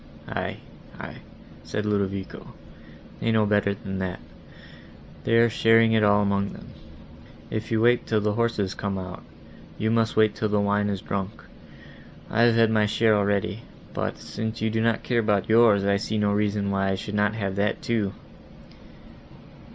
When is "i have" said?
12.31-12.55